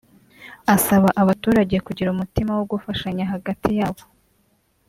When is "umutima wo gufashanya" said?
2.15-3.23